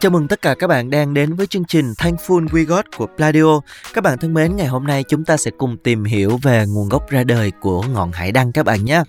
Chào 0.00 0.10
mừng 0.10 0.28
tất 0.28 0.42
cả 0.42 0.54
các 0.54 0.66
bạn 0.66 0.90
đang 0.90 1.14
đến 1.14 1.34
với 1.34 1.46
chương 1.46 1.64
trình 1.64 1.92
Thankful 1.92 2.46
We 2.46 2.66
Got 2.66 2.84
của 2.96 3.06
Pladio. 3.16 3.60
Các 3.94 4.04
bạn 4.04 4.18
thân 4.18 4.34
mến, 4.34 4.56
ngày 4.56 4.66
hôm 4.66 4.84
nay 4.86 5.04
chúng 5.08 5.24
ta 5.24 5.36
sẽ 5.36 5.50
cùng 5.58 5.76
tìm 5.76 6.04
hiểu 6.04 6.38
về 6.42 6.64
nguồn 6.68 6.88
gốc 6.88 7.10
ra 7.10 7.24
đời 7.24 7.52
của 7.60 7.82
ngọn 7.82 8.12
hải 8.12 8.32
đăng 8.32 8.52
các 8.52 8.62
bạn 8.66 8.84
nhé. 8.84 9.02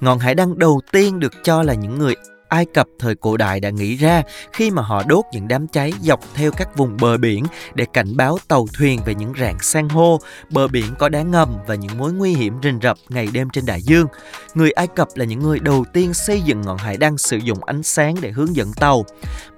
Ngọn 0.00 0.18
hải 0.18 0.34
đăng 0.34 0.58
đầu 0.58 0.80
tiên 0.92 1.20
được 1.20 1.32
cho 1.42 1.62
là 1.62 1.74
những 1.74 1.98
người 1.98 2.14
Ai 2.48 2.64
Cập 2.64 2.86
thời 2.98 3.14
cổ 3.14 3.36
đại 3.36 3.60
đã 3.60 3.70
nghĩ 3.70 3.96
ra 3.96 4.22
khi 4.52 4.70
mà 4.70 4.82
họ 4.82 5.02
đốt 5.06 5.24
những 5.32 5.48
đám 5.48 5.68
cháy 5.68 5.92
dọc 6.02 6.20
theo 6.34 6.50
các 6.50 6.76
vùng 6.76 6.96
bờ 7.00 7.16
biển 7.16 7.44
để 7.74 7.86
cảnh 7.92 8.16
báo 8.16 8.38
tàu 8.48 8.66
thuyền 8.78 9.00
về 9.06 9.14
những 9.14 9.32
rạn 9.40 9.56
san 9.60 9.88
hô, 9.88 10.20
bờ 10.50 10.68
biển 10.68 10.94
có 10.98 11.08
đá 11.08 11.22
ngầm 11.22 11.54
và 11.66 11.74
những 11.74 11.98
mối 11.98 12.12
nguy 12.12 12.34
hiểm 12.34 12.54
rình 12.62 12.78
rập 12.82 12.98
ngày 13.08 13.28
đêm 13.32 13.50
trên 13.50 13.66
đại 13.66 13.82
dương. 13.82 14.06
Người 14.54 14.70
Ai 14.70 14.86
Cập 14.86 15.08
là 15.14 15.24
những 15.24 15.40
người 15.40 15.58
đầu 15.58 15.84
tiên 15.92 16.14
xây 16.14 16.40
dựng 16.40 16.60
ngọn 16.60 16.78
hải 16.78 16.96
đăng 16.96 17.18
sử 17.18 17.36
dụng 17.36 17.64
ánh 17.64 17.82
sáng 17.82 18.14
để 18.20 18.30
hướng 18.30 18.56
dẫn 18.56 18.72
tàu. 18.72 19.04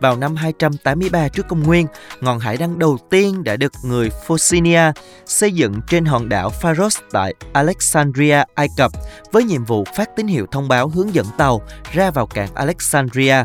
Vào 0.01 0.17
năm 0.17 0.37
283 0.37 1.29
trước 1.29 1.49
công 1.49 1.63
nguyên, 1.63 1.87
ngọn 2.21 2.39
hải 2.39 2.57
đăng 2.57 2.79
đầu 2.79 2.99
tiên 3.11 3.45
đã 3.45 3.57
được 3.57 3.73
người 3.83 4.11
Phoenicia 4.27 4.93
xây 5.27 5.53
dựng 5.53 5.81
trên 5.89 6.05
hòn 6.05 6.29
đảo 6.29 6.51
Pharos 6.51 6.99
tại 7.13 7.35
Alexandria, 7.53 8.43
Ai 8.55 8.69
Cập 8.77 8.93
với 9.33 9.45
nhiệm 9.45 9.65
vụ 9.65 9.85
phát 9.97 10.17
tín 10.17 10.27
hiệu 10.27 10.47
thông 10.51 10.69
báo 10.69 10.89
hướng 10.89 11.15
dẫn 11.15 11.27
tàu 11.39 11.63
ra 11.93 12.11
vào 12.11 12.27
cảng 12.27 12.55
Alexandria 12.55 12.78
Alexandria. 12.79 13.45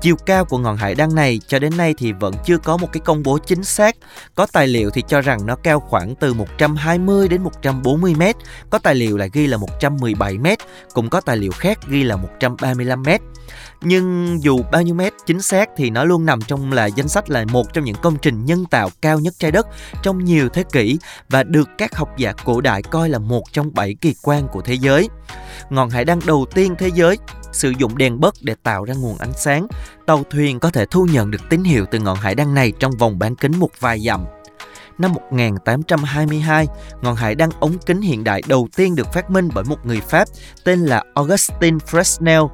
Chiều 0.00 0.16
cao 0.16 0.44
của 0.44 0.58
ngọn 0.58 0.76
hải 0.76 0.94
đăng 0.94 1.14
này 1.14 1.40
cho 1.48 1.58
đến 1.58 1.76
nay 1.76 1.94
thì 1.98 2.12
vẫn 2.12 2.34
chưa 2.44 2.58
có 2.58 2.76
một 2.76 2.92
cái 2.92 3.00
công 3.00 3.22
bố 3.22 3.38
chính 3.38 3.64
xác. 3.64 3.96
Có 4.34 4.46
tài 4.52 4.66
liệu 4.66 4.90
thì 4.90 5.02
cho 5.08 5.20
rằng 5.20 5.46
nó 5.46 5.56
cao 5.56 5.80
khoảng 5.80 6.14
từ 6.14 6.34
120 6.34 7.28
đến 7.28 7.42
140 7.42 8.14
mét, 8.14 8.36
có 8.70 8.78
tài 8.78 8.94
liệu 8.94 9.16
lại 9.16 9.30
ghi 9.32 9.46
là 9.46 9.56
117 9.56 10.38
mét, 10.38 10.58
cũng 10.92 11.10
có 11.10 11.20
tài 11.20 11.36
liệu 11.36 11.52
khác 11.52 11.78
ghi 11.88 12.02
là 12.02 12.16
135 12.16 13.02
mét 13.02 13.20
nhưng 13.82 14.38
dù 14.42 14.60
bao 14.72 14.82
nhiêu 14.82 14.94
mét 14.94 15.12
chính 15.26 15.42
xác 15.42 15.70
thì 15.76 15.90
nó 15.90 16.04
luôn 16.04 16.26
nằm 16.26 16.40
trong 16.40 16.72
là 16.72 16.86
danh 16.86 17.08
sách 17.08 17.30
là 17.30 17.44
một 17.52 17.72
trong 17.72 17.84
những 17.84 17.96
công 18.02 18.16
trình 18.16 18.44
nhân 18.44 18.64
tạo 18.64 18.90
cao 19.02 19.18
nhất 19.18 19.34
trái 19.38 19.50
đất 19.50 19.66
trong 20.02 20.24
nhiều 20.24 20.48
thế 20.48 20.64
kỷ 20.72 20.98
và 21.28 21.42
được 21.42 21.68
các 21.78 21.96
học 21.96 22.08
giả 22.16 22.32
cổ 22.44 22.60
đại 22.60 22.82
coi 22.82 23.08
là 23.08 23.18
một 23.18 23.52
trong 23.52 23.74
bảy 23.74 23.94
kỳ 23.94 24.14
quan 24.22 24.48
của 24.48 24.60
thế 24.62 24.74
giới. 24.74 25.08
Ngọn 25.70 25.90
hải 25.90 26.04
đăng 26.04 26.20
đầu 26.26 26.46
tiên 26.54 26.74
thế 26.78 26.90
giới 26.94 27.18
sử 27.52 27.72
dụng 27.78 27.98
đèn 27.98 28.20
bấc 28.20 28.34
để 28.40 28.54
tạo 28.62 28.84
ra 28.84 28.94
nguồn 28.94 29.18
ánh 29.18 29.32
sáng. 29.36 29.66
Tàu 30.06 30.22
thuyền 30.30 30.60
có 30.60 30.70
thể 30.70 30.86
thu 30.86 31.06
nhận 31.12 31.30
được 31.30 31.40
tín 31.50 31.64
hiệu 31.64 31.84
từ 31.90 31.98
ngọn 31.98 32.16
hải 32.16 32.34
đăng 32.34 32.54
này 32.54 32.72
trong 32.78 32.92
vòng 32.98 33.18
bán 33.18 33.36
kính 33.36 33.58
một 33.58 33.70
vài 33.80 34.00
dặm 34.00 34.24
năm 35.02 35.12
1822, 35.12 36.66
ngọn 37.02 37.16
hải 37.16 37.34
đăng 37.34 37.50
ống 37.60 37.78
kính 37.86 38.00
hiện 38.00 38.24
đại 38.24 38.42
đầu 38.48 38.68
tiên 38.76 38.94
được 38.94 39.12
phát 39.12 39.30
minh 39.30 39.48
bởi 39.54 39.64
một 39.64 39.86
người 39.86 40.00
Pháp 40.00 40.28
tên 40.64 40.80
là 40.80 41.04
Augustin 41.14 41.78
Fresnel. 41.78 42.48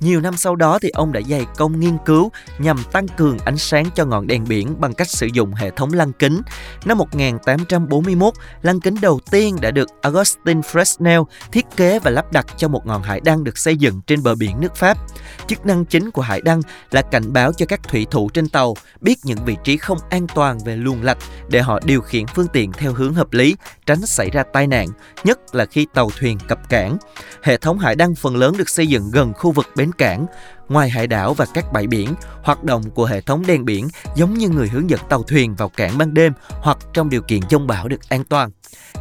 Nhiều 0.00 0.20
năm 0.20 0.36
sau 0.36 0.56
đó 0.56 0.78
thì 0.78 0.90
ông 0.90 1.12
đã 1.12 1.20
dày 1.28 1.46
công 1.56 1.80
nghiên 1.80 1.96
cứu 2.06 2.30
nhằm 2.58 2.76
tăng 2.92 3.08
cường 3.08 3.38
ánh 3.38 3.56
sáng 3.56 3.84
cho 3.94 4.04
ngọn 4.04 4.26
đèn 4.26 4.44
biển 4.48 4.80
bằng 4.80 4.94
cách 4.94 5.08
sử 5.08 5.26
dụng 5.26 5.54
hệ 5.54 5.70
thống 5.70 5.92
lăng 5.92 6.12
kính. 6.12 6.42
Năm 6.84 6.98
1841, 6.98 8.34
lăng 8.62 8.80
kính 8.80 8.94
đầu 9.02 9.20
tiên 9.30 9.56
đã 9.60 9.70
được 9.70 9.88
Augustin 10.02 10.60
Fresnel 10.60 11.24
thiết 11.52 11.66
kế 11.76 11.98
và 11.98 12.10
lắp 12.10 12.32
đặt 12.32 12.46
cho 12.56 12.68
một 12.68 12.86
ngọn 12.86 13.02
hải 13.02 13.20
đăng 13.20 13.44
được 13.44 13.58
xây 13.58 13.76
dựng 13.76 14.00
trên 14.06 14.22
bờ 14.22 14.34
biển 14.34 14.60
nước 14.60 14.76
Pháp. 14.76 14.98
Chức 15.46 15.66
năng 15.66 15.84
chính 15.84 16.10
của 16.10 16.22
hải 16.22 16.40
đăng 16.40 16.62
là 16.90 17.02
cảnh 17.02 17.32
báo 17.32 17.52
cho 17.52 17.66
các 17.66 17.82
thủy 17.82 18.06
thủ 18.10 18.28
trên 18.28 18.48
tàu 18.48 18.74
biết 19.00 19.18
những 19.24 19.38
vị 19.44 19.56
trí 19.64 19.76
không 19.76 19.98
an 20.10 20.26
toàn 20.34 20.58
về 20.64 20.76
luồng 20.76 21.02
lạch 21.02 21.18
để 21.48 21.62
họ 21.62 21.80
đi 21.84 21.91
điều 21.92 22.00
khiển 22.00 22.26
phương 22.26 22.46
tiện 22.52 22.72
theo 22.72 22.92
hướng 22.92 23.14
hợp 23.14 23.32
lý, 23.32 23.56
tránh 23.86 24.06
xảy 24.06 24.30
ra 24.30 24.42
tai 24.52 24.66
nạn, 24.66 24.88
nhất 25.24 25.54
là 25.54 25.66
khi 25.66 25.86
tàu 25.94 26.10
thuyền 26.18 26.38
cập 26.48 26.68
cảng. 26.68 26.98
Hệ 27.42 27.56
thống 27.56 27.78
hải 27.78 27.94
đăng 27.96 28.14
phần 28.14 28.36
lớn 28.36 28.54
được 28.58 28.68
xây 28.68 28.86
dựng 28.86 29.10
gần 29.12 29.32
khu 29.32 29.52
vực 29.52 29.66
bến 29.76 29.90
cảng. 29.98 30.26
Ngoài 30.68 30.90
hải 30.90 31.06
đảo 31.06 31.34
và 31.34 31.46
các 31.54 31.72
bãi 31.72 31.86
biển, 31.86 32.14
hoạt 32.42 32.64
động 32.64 32.90
của 32.90 33.04
hệ 33.04 33.20
thống 33.20 33.46
đèn 33.46 33.64
biển 33.64 33.88
giống 34.16 34.34
như 34.34 34.48
người 34.48 34.68
hướng 34.68 34.90
dẫn 34.90 35.00
tàu 35.08 35.22
thuyền 35.22 35.54
vào 35.54 35.68
cảng 35.68 35.98
ban 35.98 36.14
đêm 36.14 36.32
hoặc 36.48 36.78
trong 36.92 37.10
điều 37.10 37.22
kiện 37.22 37.40
dông 37.50 37.66
bão 37.66 37.88
được 37.88 38.08
an 38.08 38.24
toàn. 38.24 38.50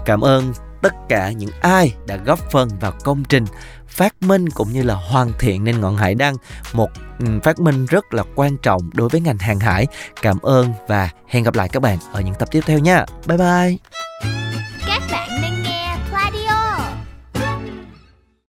Cảm 0.05 0.21
ơn 0.21 0.53
tất 0.81 0.93
cả 1.09 1.31
những 1.31 1.49
ai 1.61 1.93
đã 2.07 2.15
góp 2.15 2.51
phần 2.51 2.69
vào 2.79 2.91
công 3.03 3.23
trình 3.23 3.45
phát 3.87 4.15
minh 4.21 4.49
cũng 4.49 4.73
như 4.73 4.83
là 4.83 4.93
hoàn 4.93 5.31
thiện 5.39 5.63
nên 5.63 5.81
ngọn 5.81 5.95
hải 5.95 6.15
đăng, 6.15 6.35
một 6.73 6.89
ừ, 7.19 7.25
phát 7.43 7.59
minh 7.59 7.85
rất 7.85 8.13
là 8.13 8.23
quan 8.35 8.57
trọng 8.57 8.89
đối 8.93 9.09
với 9.09 9.21
ngành 9.21 9.37
hàng 9.37 9.59
hải. 9.59 9.87
Cảm 10.21 10.39
ơn 10.39 10.73
và 10.87 11.09
hẹn 11.27 11.43
gặp 11.43 11.55
lại 11.55 11.69
các 11.69 11.79
bạn 11.79 11.97
ở 12.11 12.21
những 12.21 12.35
tập 12.35 12.47
tiếp 12.51 12.61
theo 12.65 12.79
nha. 12.79 13.05
Bye 13.27 13.37
bye. 13.37 13.90